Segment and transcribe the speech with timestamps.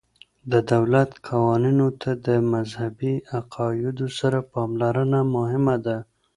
[0.51, 5.97] د دولت قوانینو ته د مذهبي عقایدو سره پاملرنه مهمه ده.